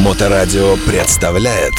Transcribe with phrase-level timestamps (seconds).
[0.00, 1.74] Моторадио представляет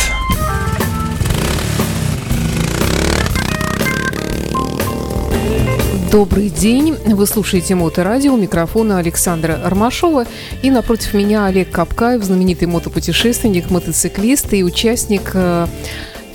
[6.11, 6.93] Добрый день.
[7.05, 8.36] Вы слушаете Моторадио.
[8.36, 10.25] У микрофона Александра Армашова.
[10.61, 15.65] И напротив меня Олег Капкаев, знаменитый мотопутешественник, мотоциклист и участник э,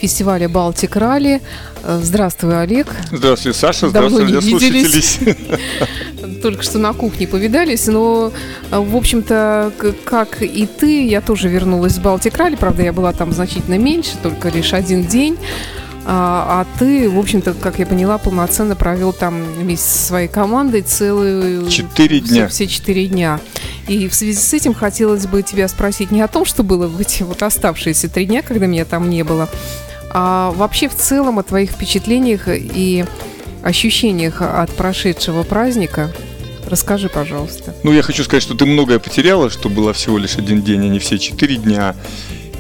[0.07, 1.43] фестиваля «Балтик Ралли».
[1.83, 2.87] Э, Здравствуй, Олег.
[3.11, 3.91] Здравствуй, Саша.
[3.91, 5.19] Давно Здравствуй, не виделись.
[6.43, 8.33] Только что на кухне повидались, но,
[8.71, 9.73] э, в общем-то,
[10.05, 12.55] как и ты, я тоже вернулась с Балтик Ралли.
[12.55, 15.39] Правда, я была там значительно меньше, только лишь один день.
[16.09, 20.83] А, а ты, в общем-то, как я поняла, полноценно провел там вместе со своей командой
[20.83, 21.69] целые...
[21.69, 22.47] Четыре дня.
[22.47, 23.41] Все четыре дня.
[23.89, 27.01] И в связи с этим хотелось бы тебя спросить не о том, что было в
[27.01, 29.49] эти вот оставшиеся три дня, когда меня там не было,
[30.19, 33.05] а вообще в целом о твоих впечатлениях и
[33.63, 36.11] ощущениях от прошедшего праздника.
[36.67, 37.75] Расскажи, пожалуйста.
[37.83, 40.89] Ну, я хочу сказать, что ты многое потеряла, что было всего лишь один день, а
[40.89, 41.95] не все четыре дня.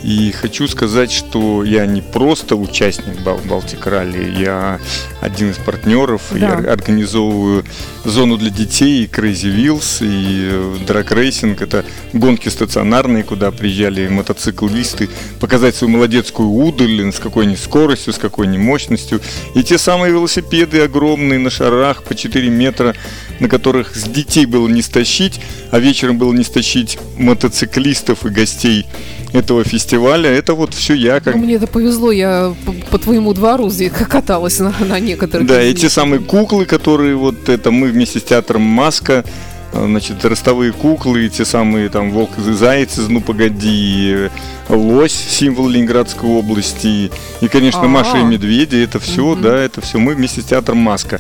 [0.02, 4.78] И хочу сказать, что я не просто участник Бал- Балтик Ралли, я
[5.26, 6.22] один из партнеров.
[6.30, 6.38] Да.
[6.38, 7.64] Я ор- организовываю
[8.04, 11.60] зону для детей, и Crazy Wheels, и э, Drag Racing.
[11.60, 15.08] Это гонки стационарные, куда приезжали мотоциклисты
[15.40, 19.20] показать свою молодецкую удаль, с какой они скоростью, с какой они мощностью.
[19.54, 22.94] И те самые велосипеды огромные на шарах по 4 метра,
[23.40, 25.40] на которых с детей было не стащить,
[25.72, 28.86] а вечером было не стащить мотоциклистов и гостей
[29.32, 30.30] этого фестиваля.
[30.30, 33.70] Это вот все я как Ну, мне это повезло, я по, по твоему двору
[34.08, 35.46] каталась на, на некоторых.
[35.46, 39.24] Да, эти самые куклы, которые вот это мы вместе с театром Маска,
[39.72, 44.28] э, значит, ростовые куклы, те самые там волк и заяц из Ну погоди, э,
[44.68, 47.88] лось, символ Ленинградской области, и, конечно, А-а.
[47.88, 49.42] Маша и Медведи, это все, Мгм.
[49.42, 51.18] да, это все мы вместе с театром Маска.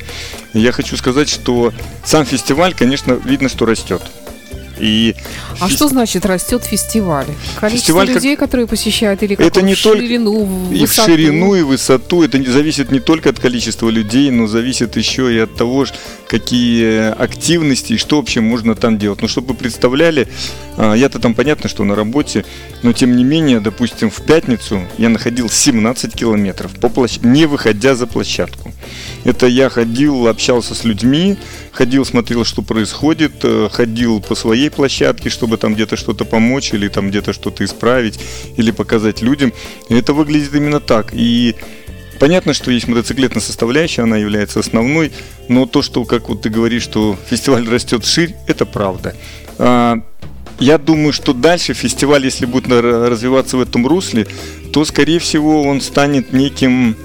[0.52, 1.72] Я хочу сказать, что
[2.04, 4.02] сам фестиваль, конечно, видно, что растет.
[4.78, 5.14] И
[5.60, 7.26] А что значит растет фестиваль?
[7.60, 10.78] Количество Фестиваль как- людей, которые посещают, или как Это не в только- ширину, в И
[10.78, 11.10] в высоту?
[11.10, 12.22] ширину, и в высоту.
[12.22, 15.86] Это не зависит не только от количества людей, но зависит еще и от того,
[16.28, 19.22] какие активности и что вообще можно там делать.
[19.22, 20.28] Ну, чтобы вы представляли,
[20.76, 22.44] а, я-то там понятно, что на работе,
[22.82, 27.94] но тем не менее, допустим, в пятницу я находил 17 километров, по площ- не выходя
[27.94, 28.72] за площадку.
[29.24, 31.36] Это я ходил, общался с людьми,
[31.72, 36.88] ходил, смотрел, что происходит, э, ходил по своей площадке, чтобы там где-то что-то помочь или
[36.88, 38.18] там где-то что-то исправить
[38.56, 39.52] или показать людям.
[39.88, 41.10] И это выглядит именно так.
[41.12, 41.54] И
[42.18, 45.12] понятно, что есть мотоциклетная составляющая, она является основной,
[45.48, 49.14] но то, что, как вот ты говоришь, что фестиваль растет вширь, это правда.
[49.58, 49.98] А,
[50.58, 54.26] Я думаю, что дальше фестиваль, если будет развиваться в этом русле,
[54.72, 56.96] то, скорее всего, он станет неким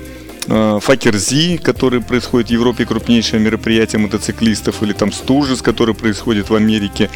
[0.47, 7.09] Факерзи, который происходит в Европе, крупнейшее мероприятие мотоциклистов, или там Стужис, который происходит в Америке,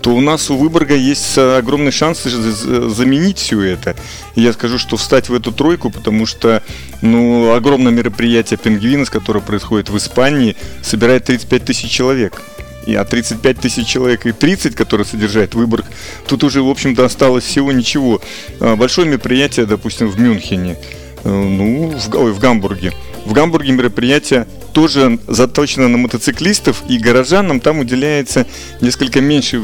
[0.00, 3.94] то у нас у Выборга есть э, огромный шанс за- за- заменить все это.
[4.34, 6.62] Я скажу, что встать в эту тройку, потому что
[7.02, 12.42] ну, огромное мероприятие Пингвинес, которое происходит в Испании, собирает 35 тысяч человек.
[12.86, 15.84] И а 35 тысяч человек и 30, которые содержит Выборг,
[16.26, 18.22] тут уже, в общем-то, осталось всего ничего.
[18.58, 20.78] А, Большое мероприятие, допустим, в Мюнхене,
[21.24, 22.92] э, ну, в, ой, в Гамбурге.
[23.26, 28.46] В Гамбурге мероприятие тоже заточено на мотоциклистов, и горожанам там уделяется
[28.80, 29.62] несколько меньше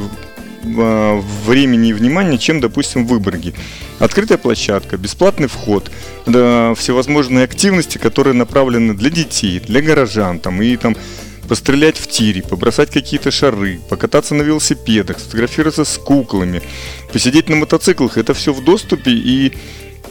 [0.77, 3.55] а, времени и внимания, чем, допустим, в Выборге.
[3.99, 5.91] Открытая площадка, бесплатный вход,
[6.27, 10.97] да, всевозможные активности, которые направлены для детей, для горожан, там, и там
[11.47, 16.61] пострелять в тире, побросать какие-то шары, покататься на велосипедах, сфотографироваться с куклами,
[17.13, 19.53] посидеть на мотоциклах, это все в доступе и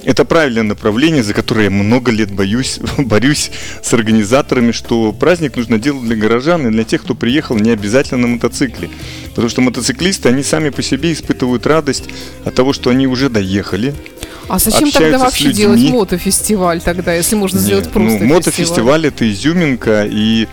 [0.06, 3.52] это правильное направление, за которое я много лет боюсь, борюсь
[3.82, 8.22] с организаторами, что праздник нужно делать для горожан и для тех, кто приехал не обязательно
[8.22, 8.90] на мотоцикле.
[9.30, 12.06] Потому что мотоциклисты, они сами по себе испытывают радость
[12.46, 13.94] от того, что они уже доехали.
[14.48, 18.38] А зачем тогда вообще делать мотофестиваль тогда, если можно сделать Не, просто ну, фестиваль?
[18.38, 20.48] мотофестиваль это изюминка и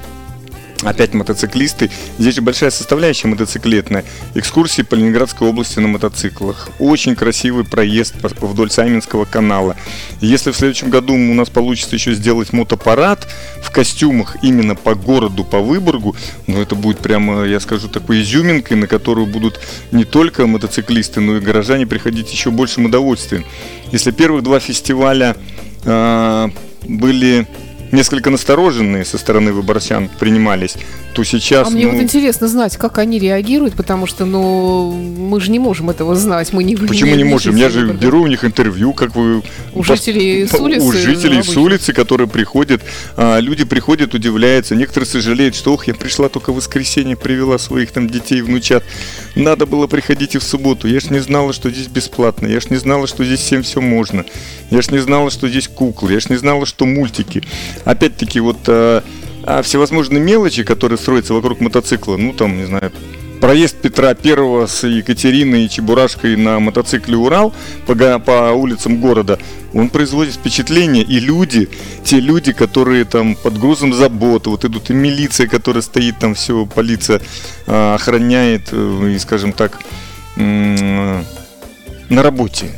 [0.82, 1.90] опять мотоциклисты.
[2.18, 4.04] Здесь же большая составляющая мотоциклетная.
[4.34, 6.68] Экскурсии по Ленинградской области на мотоциклах.
[6.78, 9.76] Очень красивый проезд вдоль Сайминского канала.
[10.20, 13.28] Если в следующем году у нас получится еще сделать мотопарад
[13.62, 16.16] в костюмах именно по городу, по Выборгу,
[16.46, 19.60] ну это будет прямо, я скажу, такой изюминкой, на которую будут
[19.90, 23.44] не только мотоциклисты, но и горожане приходить еще большим удовольствием.
[23.92, 25.36] Если первых два фестиваля
[25.84, 26.50] а,
[26.82, 27.46] были
[27.92, 30.76] несколько настороженные со стороны выборчан принимались,
[31.14, 31.68] то сейчас...
[31.68, 35.58] А мне ну, вот интересно знать, как они реагируют, потому что, ну, мы же не
[35.58, 37.54] можем этого знать, мы не Почему не можем?
[37.54, 39.42] Я же беру у них интервью, как вы...
[39.74, 40.86] У жителей с улицы?
[40.86, 41.52] У жителей обычно.
[41.52, 42.80] с улицы, которые приходят,
[43.16, 47.92] а, люди приходят, удивляются, некоторые сожалеют, что, ох, я пришла только в воскресенье, привела своих
[47.92, 48.82] там детей, внучат.
[49.34, 50.88] Надо было приходить и в субботу.
[50.88, 53.80] Я ж не знала, что здесь бесплатно, я ж не знала, что здесь всем все
[53.80, 54.24] можно.
[54.70, 57.42] Я ж не знала, что здесь куклы, я ж не знала, что мультики.
[57.84, 59.02] Опять-таки, вот а,
[59.44, 62.92] а всевозможные мелочи, которые строятся вокруг мотоцикла, ну там, не знаю,
[63.40, 67.52] проезд Петра Первого с Екатериной и Чебурашкой на мотоцикле Урал
[67.86, 69.38] по, по улицам города,
[69.74, 71.68] он производит впечатление, и люди,
[72.04, 76.66] те люди, которые там под грузом заботы, вот идут и милиция, которая стоит там, все,
[76.66, 77.20] полиция
[77.66, 79.80] а, охраняет, э, и, скажем так,
[80.36, 81.24] на
[82.10, 82.70] работе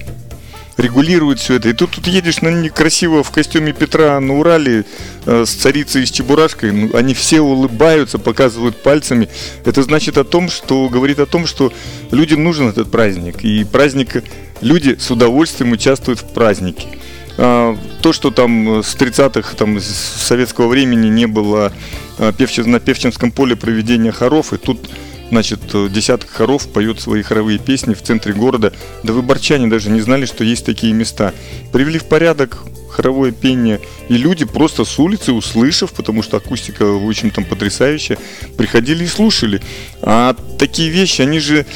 [0.76, 1.69] регулирует все это.
[1.69, 4.85] И тут, тут едешь на них красиво в костюме Петра на Урале
[5.26, 9.29] э, с царицей и с Чебурашкой, ну, они все улыбаются, показывают пальцами.
[9.65, 11.73] Это значит о том, что говорит о том, что
[12.11, 13.44] людям нужен этот праздник.
[13.44, 14.25] И праздник
[14.61, 16.88] люди с удовольствием участвуют в празднике.
[17.37, 21.73] А, то, что там с 30-х, там, с советского времени не было
[22.19, 24.88] а, певче- на Певчинском поле проведения хоров, и тут
[25.31, 28.73] значит, э, десяток хоров поет свои хоровые песни в центре города.
[29.03, 31.32] Да выборчане даже не знали, что есть такие места.
[31.73, 37.09] Привели в порядок хоровое пение, и люди просто с улицы, услышав, потому что акустика, в
[37.09, 38.19] общем, там потрясающая,
[38.56, 39.61] приходили и слушали.
[40.00, 41.67] А такие вещи, они же,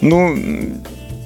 [0.00, 0.34] ну,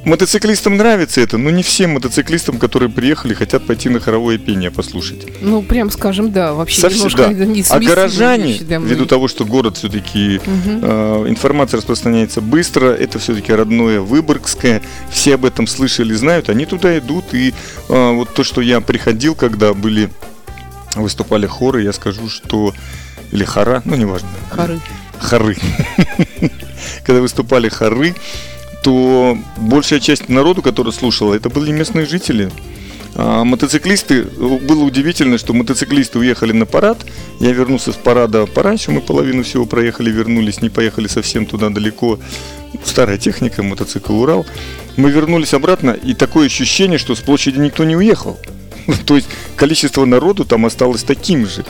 [0.06, 5.26] мотоциклистам нравится это, но не всем мотоциклистам, которые приехали, хотят пойти на хоровое пение послушать.
[5.42, 7.44] Ну, прям скажем, да, вообще Совсем, немножко да.
[7.44, 10.80] не- А горожане, вещи ввиду того, что город все-таки Мгм.
[10.82, 14.80] э, информация распространяется быстро, это все-таки родное Выборгское,
[15.10, 17.34] все об этом слышали, знают, они туда идут.
[17.34, 17.52] И
[17.88, 20.08] э, вот то, что я приходил, когда были
[20.94, 22.72] выступали хоры, я скажу, что
[23.32, 24.80] или хора, ну неважно, Хоры.
[25.18, 25.56] хоры.
[27.04, 28.14] Когда выступали хоры,
[28.86, 32.52] то большая часть народу, который слушала, это были местные жители.
[33.16, 37.04] А мотоциклисты, было удивительно, что мотоциклисты уехали на парад.
[37.40, 42.20] Я вернулся с парада пораньше, мы половину всего проехали, вернулись, не поехали совсем туда далеко.
[42.84, 44.46] Старая техника, мотоцикл Урал.
[44.96, 48.38] Мы вернулись обратно, и такое ощущение, что с площади никто не уехал.
[49.06, 51.64] То есть количество народу там осталось таким же.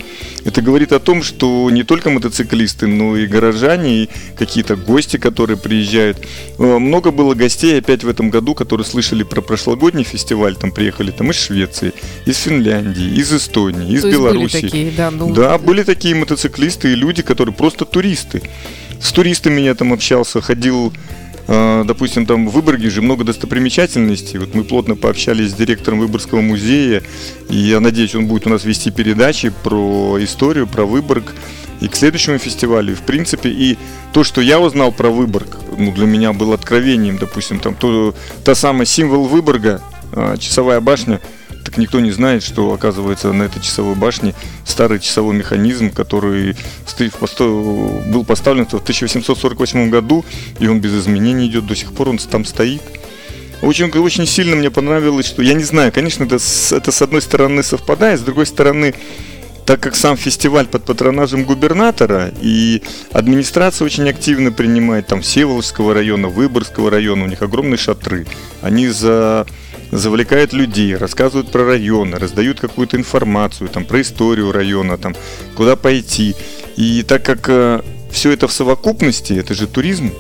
[0.44, 5.56] Это говорит о том, что не только мотоциклисты, но и горожане, и какие-то гости, которые
[5.56, 6.18] приезжают.
[6.58, 11.10] Э, Много было гостей опять в этом году, которые слышали про прошлогодний фестиваль, там приехали
[11.10, 11.92] там из Швеции,
[12.26, 14.60] из Финляндии, из Эстонии, из То есть были Беларуси.
[14.60, 18.42] такие, да, ну, Да, были такие мотоциклисты и люди, которые просто туристы.
[19.00, 20.92] С туристами я там общался, ходил,
[21.46, 24.38] допустим, там в Выборге же много достопримечательностей.
[24.38, 27.02] Вот мы плотно пообщались с директором Выборгского музея,
[27.48, 31.34] и я надеюсь, он будет у нас вести передачи про историю, про Выборг
[31.80, 32.94] и к следующему фестивалю.
[32.96, 33.78] В принципе, и
[34.12, 38.14] то, что я узнал про Выборг, ну, для меня было откровением, допустим, там то,
[38.44, 39.82] та самая символ Выборга,
[40.12, 41.20] э, часовая башня,
[41.66, 44.34] так никто не знает, что оказывается на этой часовой башне
[44.64, 46.56] старый часовой механизм, который
[46.96, 50.24] был поставлен в 1848 году,
[50.60, 52.82] и он без изменений идет до сих пор, он там стоит.
[53.62, 57.64] Очень, очень сильно мне понравилось, что я не знаю, конечно, это это с одной стороны
[57.64, 58.94] совпадает, с другой стороны,
[59.64, 66.28] так как сам фестиваль под патронажем губернатора и администрация очень активно принимает там Всеволожского района,
[66.28, 68.26] Выборгского района, у них огромные шатры.
[68.62, 69.46] Они за
[69.90, 75.14] завлекают людей, рассказывают про районы, раздают какую-то информацию там про историю района, там
[75.54, 76.34] куда пойти.
[76.76, 80.12] И так как все это в совокупности, это же туризм,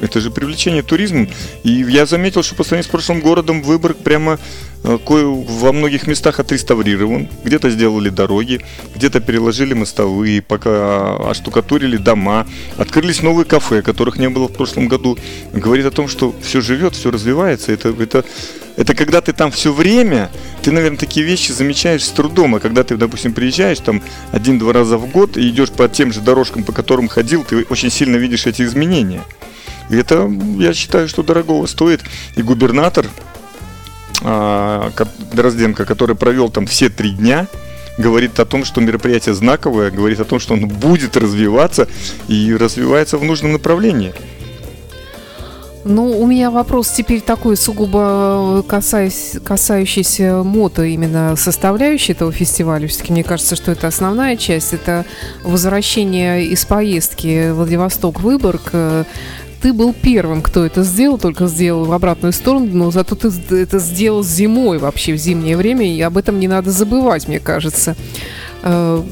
[0.00, 1.28] это же привлечение туризмом.
[1.62, 4.38] И я заметил, что по сравнению с прошлым городом Выборг прямо э,
[4.84, 7.28] во многих местах отреставрирован.
[7.42, 8.60] Где-то сделали дороги,
[8.94, 12.46] где-то переложили мостовые, пока оштукатурили дома.
[12.76, 15.16] Открылись новые кафе, которых не было в прошлом году.
[15.52, 17.72] Говорит о том, что все живет, все развивается.
[17.72, 18.24] Это, это,
[18.76, 20.30] это когда ты там все время,
[20.62, 22.54] ты, наверное, такие вещи замечаешь с трудом.
[22.54, 26.20] А когда ты, допустим, приезжаешь там один-два раза в год и идешь по тем же
[26.20, 29.22] дорожкам, по которым ходил, ты очень сильно видишь эти изменения.
[29.88, 32.02] И это, я считаю, что дорогого стоит.
[32.36, 33.33] И губернатор а,
[34.24, 37.46] Дрозденко, который провел там все три дня,
[37.98, 41.86] говорит о том, что мероприятие знаковое, говорит о том, что оно будет развиваться
[42.26, 44.12] и развивается в нужном направлении.
[45.84, 52.88] Ну, у меня вопрос теперь такой сугубо касаясь, касающийся мото именно составляющей этого фестиваля.
[52.88, 54.72] Все-таки мне кажется, что это основная часть.
[54.72, 55.04] Это
[55.42, 58.72] возвращение из поездки Владивосток-Выборг.
[59.64, 63.78] Ты был первым, кто это сделал, только сделал в обратную сторону, но зато ты это
[63.78, 67.96] сделал зимой вообще, в зимнее время, и об этом не надо забывать, мне кажется.
[68.62, 69.02] Э,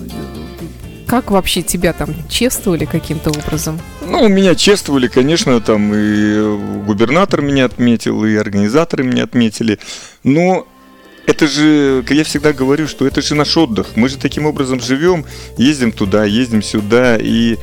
[1.07, 3.81] как вообще тебя там чествовали каким-то образом?
[4.07, 9.79] Ну, меня чествовали, конечно, там и губернатор меня отметил, и организаторы меня отметили.
[10.23, 10.67] Но
[11.25, 13.97] это же, я всегда говорю, что это же наш отдых.
[13.97, 15.25] Мы же таким образом живем,
[15.57, 17.17] ездим туда, ездим сюда.
[17.17, 17.57] И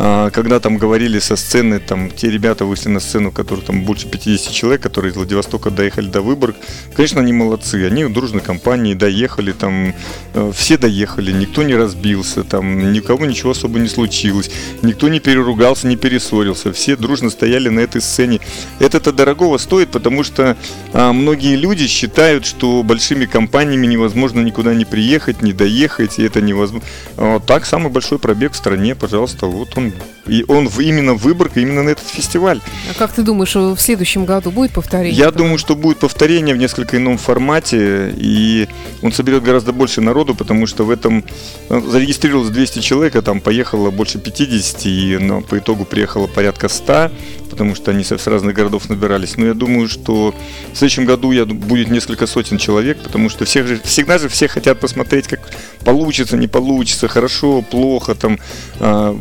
[0.00, 4.52] когда там говорили со сцены, там те ребята вышли на сцену, которые там больше 50
[4.52, 6.56] человек, которые из Владивостока доехали до Выборг,
[6.94, 7.86] конечно, они молодцы.
[7.86, 9.94] Они в дружной компании доехали, там
[10.32, 14.50] э, все доехали, никто не разбился, там никого ничего особо не случилось,
[14.82, 16.72] никто не переругался, не перессорился.
[16.72, 18.40] Все дружно стояли на этой сцене.
[18.78, 20.56] Это-то дорогого стоит, потому что
[20.94, 26.40] а, многие люди считают, что большими компаниями невозможно никуда не приехать, не доехать, и это
[26.40, 26.88] невозможно.
[27.16, 29.89] А, так, самый большой пробег в стране, пожалуйста, вот он
[30.26, 32.60] и он в, именно выборка, именно на этот фестиваль.
[32.90, 35.18] А как ты думаешь, в следующем году будет повторение?
[35.18, 38.68] Я думаю, что будет повторение в несколько ином формате, и
[39.02, 41.24] он соберет гораздо больше народу, потому что в этом
[41.68, 46.68] э, зарегистрировалось 200 человек, а там поехало больше 50, и но по итогу приехало порядка
[46.68, 47.10] 100
[47.50, 49.36] потому что они с разных городов набирались.
[49.36, 50.34] Но я думаю, что
[50.72, 54.48] в следующем году я, будет несколько сотен человек, потому что всех же, всегда же все
[54.48, 55.40] хотят посмотреть, как
[55.84, 58.14] получится, не получится, хорошо, плохо.
[58.14, 58.38] Там,
[58.78, 59.18] э,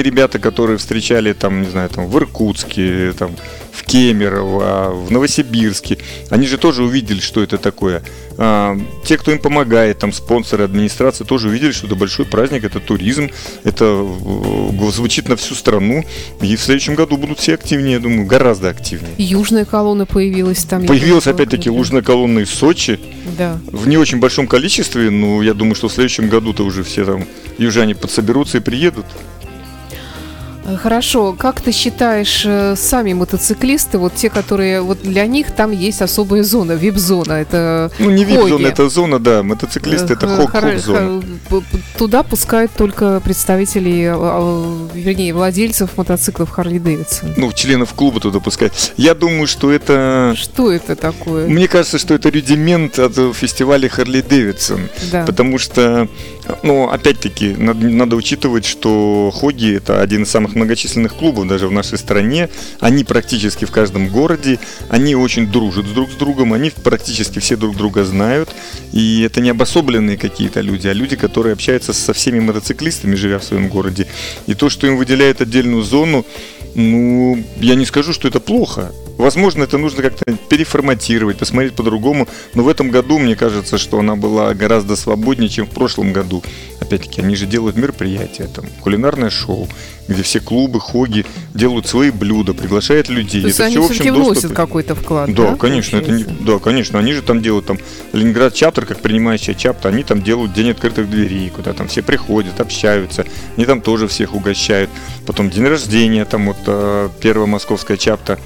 [0.00, 3.30] местные ребята, которые встречали там, не знаю, там, в Иркутске, там,
[3.72, 5.98] в Кемерово, в Новосибирске,
[6.30, 8.02] они же тоже увидели, что это такое.
[8.36, 12.80] А, те, кто им помогает, там спонсоры, администрация, тоже увидели, что это большой праздник, это
[12.80, 13.30] туризм,
[13.64, 16.04] это э, звучит на всю страну.
[16.42, 19.12] И в следующем году будут все активнее, я думаю, гораздо активнее.
[19.18, 20.86] Южная колонна появилась там.
[20.86, 22.98] Появилась опять-таки лужная колонна из Сочи.
[23.38, 23.58] Да.
[23.72, 27.24] В не очень большом количестве, но я думаю, что в следующем году-то уже все там
[27.58, 29.06] южане подсоберутся и приедут.
[30.70, 35.70] Э, хорошо, как ты считаешь, э, сами мотоциклисты, вот те, которые, вот для них там
[35.72, 41.22] есть особая зона, вип-зона, это Ну, не вип-зона, это зона, да, мотоциклисты, это хок-зона.
[41.96, 47.34] Туда пускают только представителей, а, вернее, владельцев мотоциклов Харли Дэвидсон.
[47.36, 48.72] Ну, членов клуба туда пускают.
[48.96, 50.34] Я думаю, что это...
[50.36, 51.46] Что это такое?
[51.48, 54.88] Мне кажется, что это рудимент от фестиваля Харли Дэвидсон.
[55.12, 55.24] Да.
[55.24, 56.08] Потому что,
[56.62, 61.72] ну, опять-таки, надо, надо учитывать, что Хоги это один из самых многочисленных клубов даже в
[61.72, 62.48] нашей стране.
[62.80, 67.76] Они практически в каждом городе, они очень дружат друг с другом, они практически все друг
[67.76, 68.50] друга знают.
[68.92, 73.44] И это не обособленные какие-то люди, а люди, которые общаются со всеми мотоциклистами, живя в
[73.44, 74.06] своем городе.
[74.46, 76.24] И то, что им выделяет отдельную зону,
[76.74, 78.92] ну, я не скажу, что это плохо.
[79.20, 82.26] Возможно, это нужно как-то переформатировать, посмотреть по-другому.
[82.54, 86.42] Но в этом году, мне кажется, что она была гораздо свободнее, чем в прошлом году.
[86.80, 89.68] Опять-таки, они же делают мероприятия, там, кулинарное шоу,
[90.08, 93.42] где все клубы, хоги делают свои блюда, приглашают людей.
[93.42, 95.50] То есть это они все, вносят какой-то вклад, да?
[95.50, 96.98] Да, конечно, это не, да, конечно.
[96.98, 97.78] Они же там делают там
[98.12, 102.58] Ленинград чаптер, как принимающая чапта, они там делают день открытых дверей, куда там все приходят,
[102.58, 104.90] общаются, они там тоже всех угощают.
[105.26, 106.56] Потом день рождения, там вот
[107.20, 108.38] первая московская чапта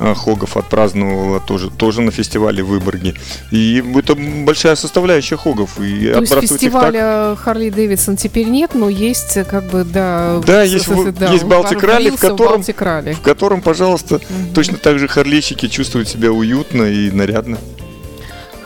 [0.00, 3.14] а, Хогов отпраздновала тоже, тоже на фестивале в Выборге.
[3.50, 5.78] И это большая составляющая Хогов.
[5.78, 10.40] И То есть фестиваля Харли Дэвидсон теперь нет, но есть как бы, да...
[10.46, 14.24] Да, есть, да, есть Балтик Ралли, в котором, в котором, пожалуйста, угу.
[14.54, 17.58] точно так же харлейщики чувствуют себя уютно и нарядно.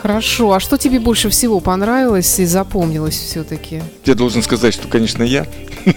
[0.04, 0.52] Хорошо.
[0.52, 3.82] А что тебе больше всего понравилось и запомнилось все-таки?
[4.04, 5.46] Я должен сказать, что, конечно, я.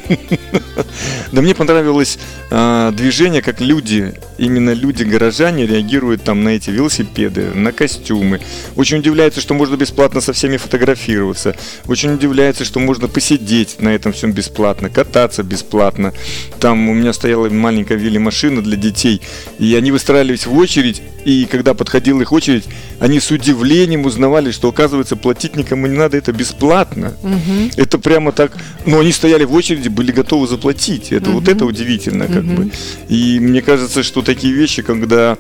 [1.31, 2.17] Да мне понравилось
[2.49, 8.39] а, движение, как люди, именно люди-горожане реагируют там на эти велосипеды, на костюмы.
[8.75, 11.55] Очень удивляется, что можно бесплатно со всеми фотографироваться.
[11.85, 16.13] Очень удивляется, что можно посидеть на этом всем бесплатно, кататься бесплатно.
[16.59, 19.21] Там у меня стояла маленькая вилли-машина для детей,
[19.59, 22.63] и они выстраивались в очередь, и когда подходила их очередь,
[22.99, 27.13] они с удивлением узнавали, что оказывается платить никому не надо, это бесплатно.
[27.23, 27.71] Угу.
[27.77, 28.51] Это прямо так.
[28.85, 31.11] Но они стояли в очереди, были готовы заплатить.
[31.11, 31.39] Это угу.
[31.39, 32.53] вот это удивительно, как угу.
[32.53, 32.71] бы.
[33.09, 35.37] И мне кажется, что такие вещи, когда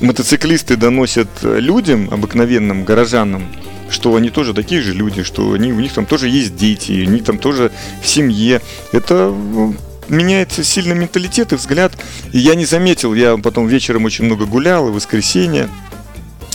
[0.00, 3.44] мотоциклисты доносят людям, обыкновенным горожанам,
[3.90, 7.20] что они тоже такие же люди, что они, у них там тоже есть дети, они
[7.20, 7.70] там тоже
[8.02, 8.60] в семье.
[8.92, 9.74] Это ну,
[10.08, 11.92] меняется сильно менталитет и взгляд.
[12.32, 15.89] И я не заметил, я потом вечером очень много гулял, и воскресенье, а,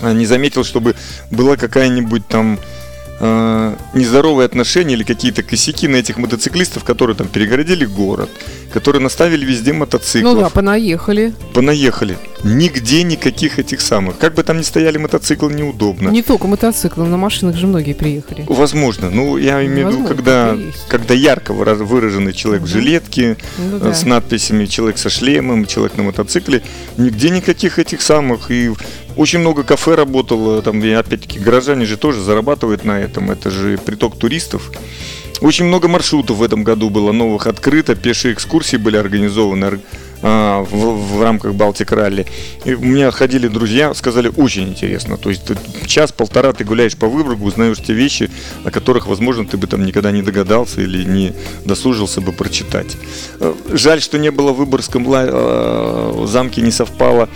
[0.02, 0.96] не заметил, чтобы
[1.32, 2.60] была какая-нибудь там
[3.20, 8.30] э, нездоровые отношения или какие-то косяки на этих мотоциклистов, которые там перегородили город,
[8.74, 10.34] которые наставили везде мотоциклы.
[10.34, 11.34] Ну да, понаехали.
[11.54, 12.18] Понаехали.
[12.44, 14.18] Нигде никаких этих самых.
[14.18, 16.10] Как бы там ни стояли мотоциклы, неудобно.
[16.10, 18.46] Не только мотоциклы, на машинах же многие приехали.
[18.48, 19.10] Возможно.
[19.10, 20.56] Ну, я имею в виду, когда,
[20.88, 22.70] когда ярко выраженный человек угу.
[22.70, 23.94] в жилетке, ну, да.
[23.94, 26.62] с надписями «Человек со шлемом», «Человек на мотоцикле».
[26.98, 28.52] Нигде никаких этих самых.
[28.52, 28.72] И
[29.16, 34.18] очень много кафе работало, там, опять-таки горожане же тоже зарабатывают на этом, это же приток
[34.18, 34.72] туристов.
[35.42, 39.80] Очень много маршрутов в этом году было новых открыто, пешие экскурсии были организованы
[40.22, 42.26] а, в, в рамках Балтик Ралли.
[42.64, 45.18] И у меня ходили друзья, сказали, очень интересно.
[45.18, 45.44] То есть
[45.86, 48.32] час-полтора ты гуляешь по Выборгу, узнаешь те вещи,
[48.64, 51.34] о которых, возможно, ты бы там никогда не догадался или не
[51.66, 52.98] досужился бы прочитать.
[53.40, 57.30] Э, жаль, что не было в Выборгском э, замке, не совпало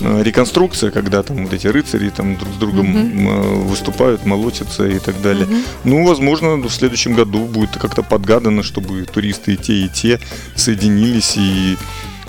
[0.00, 3.64] реконструкция, когда там вот эти рыцари там друг с другом uh-huh.
[3.64, 5.46] выступают, молотятся и так далее.
[5.46, 5.64] Uh-huh.
[5.84, 10.20] Ну, возможно, в следующем году будет как-то подгадано, чтобы туристы и те, и те
[10.56, 11.76] соединились и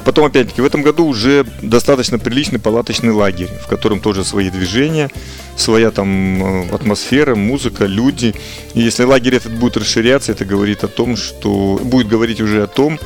[0.04, 5.12] Потом, опять-таки, в этом году уже достаточно приличный палаточный лагерь, в котором тоже свои движения,
[5.56, 8.34] своя там э, атмосфера, музыка, люди.
[8.74, 12.68] И если лагерь этот будет расширяться, это говорит о том, что будет говорить уже о
[12.68, 13.00] том,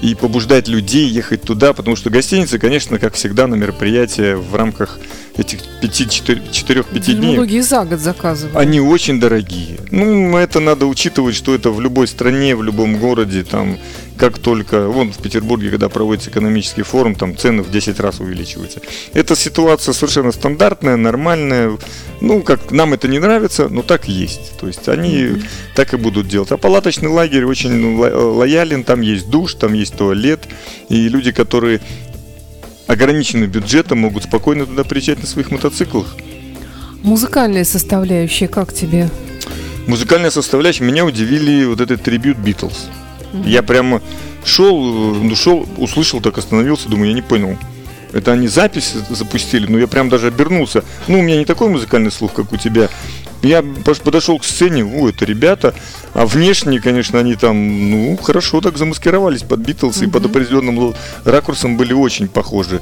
[0.00, 4.98] и побуждать людей ехать туда, потому что гостиницы, конечно, как всегда, на мероприятие в рамках
[5.36, 7.34] этих 4-5 дней.
[7.34, 8.56] Многие за год заказывают.
[8.56, 9.78] Они очень дорогие.
[9.90, 13.78] Ну, это надо учитывать, что это в любой стране, в любом городе, там,
[14.18, 18.80] как только, вон в Петербурге, когда проводится экономический форум, там цены в 10 раз увеличиваются.
[19.12, 21.76] Эта ситуация совершенно стандартная, нормальная.
[22.20, 24.58] Ну, как нам это не нравится, но так есть.
[24.58, 25.44] То есть они mm-hmm.
[25.74, 26.50] так и будут делать.
[26.50, 30.40] А палаточный лагерь очень лоялен, там есть душ, там есть туалет.
[30.88, 31.80] И люди, которые
[32.86, 36.16] ограничены бюджетом, могут спокойно туда приезжать на своих мотоциклах.
[37.02, 39.10] Музыкальная составляющая как тебе?
[39.86, 42.88] Музыкальная составляющая меня удивили вот этот трибют Битлз.
[43.32, 43.48] Mm-hmm.
[43.48, 44.00] Я прямо
[44.44, 47.56] шел, ну, шел, услышал, так остановился, думаю, я не понял.
[48.12, 50.84] Это они запись запустили, но я прям даже обернулся.
[51.08, 52.88] Ну, у меня не такой музыкальный слух, как у тебя.
[53.46, 53.62] Я
[54.04, 55.74] подошел к сцене, о, это ребята,
[56.14, 61.76] а внешне, конечно, они там, ну, хорошо так замаскировались под Битлз и под определенным ракурсом
[61.76, 62.80] были очень похожи.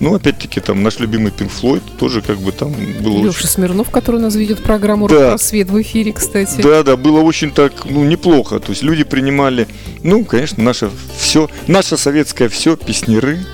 [0.00, 3.48] Ну, опять-таки, там наш любимый Пинк Флойд тоже как бы там было Леша очень...
[3.48, 5.28] Смирнов, который у нас ведет программу да.
[5.30, 6.60] «Просвет» в эфире, кстати.
[6.62, 8.58] Да, да, было очень так, ну, неплохо.
[8.58, 9.68] То есть люди принимали,
[10.02, 13.44] ну, конечно, наше все, наше советское все, песнеры,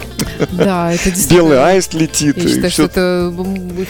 [0.52, 1.38] да, это действительно...
[1.38, 2.36] Белый аист летит.
[2.38, 2.70] Я считаю, все...
[2.70, 3.34] что это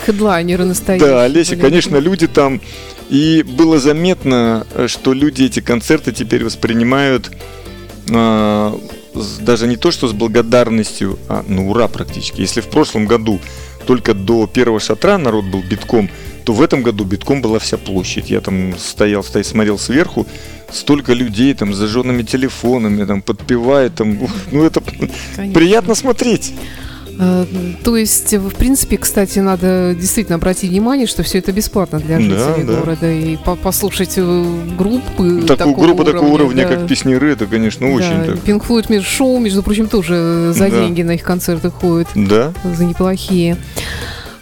[0.06, 1.08] хедлайнеры настоящие.
[1.08, 2.60] Да, Олеся, конечно, люди там...
[3.08, 7.30] И было заметно, что люди эти концерты теперь воспринимают
[8.10, 8.78] а,
[9.40, 12.40] даже не то, что с благодарностью, а ну ура практически.
[12.40, 13.40] Если в прошлом году
[13.86, 16.08] только до первого шатра народ был битком,
[16.44, 18.30] то в этом году битком была вся площадь.
[18.30, 20.26] Я там стоял, стоял смотрел сверху,
[20.72, 24.18] столько людей там с зажженными телефонами, там подпевает, там,
[24.50, 24.82] ну это
[25.36, 25.54] Конечно.
[25.54, 26.52] приятно смотреть.
[27.18, 27.44] Э,
[27.84, 32.64] то есть, в принципе, кстати, надо действительно обратить внимание, что все это бесплатно для жителей
[32.64, 32.96] да, города.
[33.02, 33.12] Да.
[33.12, 34.44] И по послушать э,
[34.78, 36.76] группы Такую, группа уровня, такого уровня, да.
[36.76, 37.92] как песнеры, это, конечно, да.
[37.92, 38.36] очень так.
[38.36, 40.70] Pink Floyd шоу, между прочим, тоже за да.
[40.70, 42.08] деньги на их концерты ходят.
[42.14, 42.52] Да.
[42.64, 43.56] За неплохие.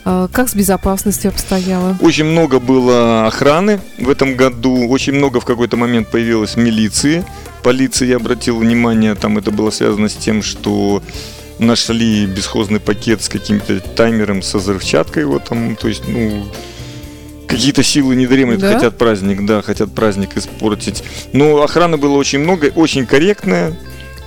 [0.05, 1.97] А, как с безопасностью обстояло?
[2.01, 7.25] Очень много было охраны в этом году, очень много в какой-то момент появилось милиции,
[7.63, 11.03] полиции, я обратил внимание, там это было связано с тем, что
[11.59, 16.47] нашли бесхозный пакет с каким-то таймером со взрывчаткой, вот там, то есть, ну,
[17.47, 18.75] какие-то силы не дремлют, да?
[18.75, 21.03] хотят праздник, да, хотят праздник испортить.
[21.33, 23.77] Но охраны было очень много, очень корректная,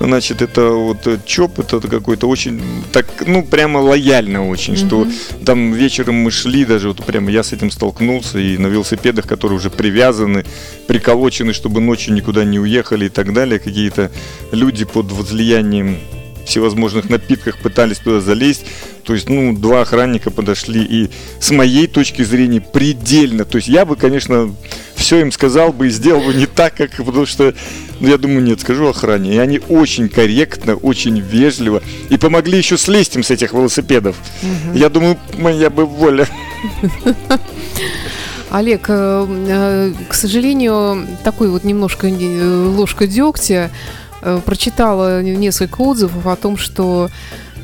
[0.07, 2.61] значит, это вот э, ЧОП, это какой-то очень,
[2.91, 4.87] так, ну, прямо лояльно очень, mm-hmm.
[4.87, 5.07] что
[5.45, 9.57] там вечером мы шли, даже вот прямо я с этим столкнулся, и на велосипедах, которые
[9.57, 10.45] уже привязаны,
[10.87, 14.11] приколочены, чтобы ночью никуда не уехали и так далее, какие-то
[14.51, 15.97] люди под возлиянием
[16.45, 18.65] всевозможных напитках пытались туда залезть.
[19.03, 23.43] То есть, ну, два охранника подошли и с моей точки зрения предельно.
[23.45, 24.53] То есть я бы, конечно,
[24.95, 27.53] все им сказал бы и сделал бы не так, как, потому что,
[27.99, 29.35] ну, я думаю, нет, скажу охране.
[29.35, 34.15] И они очень корректно, очень вежливо и помогли еще слезть им с этих велосипедов.
[34.41, 34.77] Угу.
[34.77, 36.27] Я думаю, моя бы воля.
[38.53, 43.71] Олег, э, э, к сожалению, такой вот немножко э, ложка дегтя
[44.45, 47.09] прочитала несколько отзывов о том, что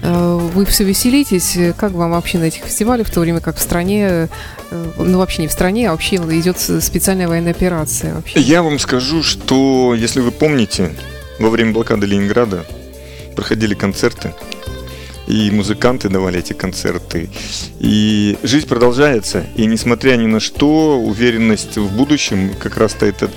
[0.01, 1.57] вы все веселитесь.
[1.77, 4.29] Как вам вообще на этих фестивалях, в то время как в стране
[4.71, 8.15] Э, ну вообще не в стране, а вообще идет специальная военная операция.
[8.15, 8.39] Вообще.
[8.39, 10.91] Я вам скажу, что если вы помните,
[11.39, 12.65] во время блокады Ленинграда
[13.35, 14.33] проходили концерты,
[15.27, 17.29] и музыканты давали эти концерты.
[17.79, 23.29] И жизнь продолжается, и несмотря ни на что, уверенность в будущем как раз-то это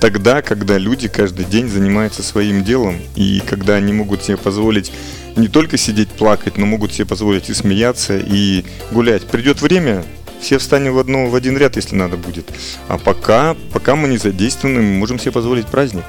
[0.00, 4.90] тогда, когда люди каждый день занимаются своим делом, и когда они могут себе позволить
[5.36, 9.26] не только сидеть плакать, но могут себе позволить и смеяться, и гулять.
[9.26, 10.04] Придет время,
[10.40, 12.46] все встанем в, одну, в один ряд, если надо будет.
[12.88, 16.04] А пока, пока мы не задействованы, мы можем себе позволить праздник.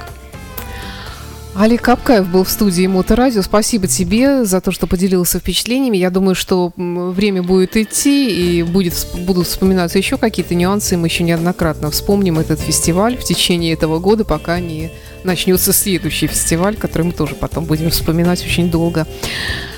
[1.54, 3.42] Алик Капкаев был в студии Моторадио.
[3.42, 5.98] Спасибо тебе за то, что поделился впечатлениями.
[5.98, 10.96] Я думаю, что время будет идти и будет, будут вспоминаться еще какие-то нюансы.
[10.96, 14.92] Мы еще неоднократно вспомним этот фестиваль в течение этого года, пока не
[15.26, 19.06] начнется следующий фестиваль, который мы тоже потом будем вспоминать очень долго.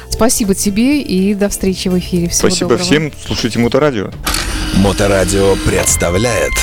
[0.10, 2.30] Спасибо тебе и до встречи в эфире.
[2.30, 2.84] Всего Спасибо доброго.
[2.84, 3.12] всем.
[3.26, 4.12] Слушайте Моторадио.
[4.76, 6.54] Моторадио представляет